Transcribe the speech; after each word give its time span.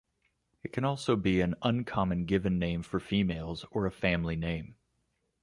It 0.63 0.73
can 0.73 0.83
also 0.83 1.15
be 1.15 1.41
an 1.41 1.53
uncommon 1.61 2.25
given 2.25 2.57
name 2.57 2.81
for 2.81 2.99
females 2.99 3.65
or 3.69 3.85
a 3.85 3.91
family 3.91 4.35
name. 4.35 4.73